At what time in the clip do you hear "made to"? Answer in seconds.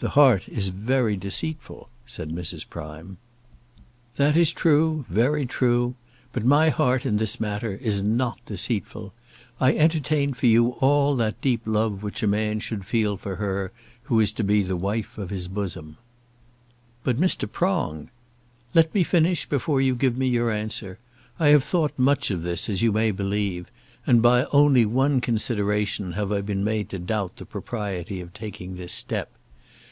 26.62-27.00